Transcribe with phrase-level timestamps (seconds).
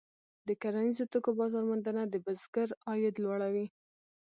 [0.47, 3.65] د کرنیزو توکو بازار موندنه د بزګر عاید لوړوي.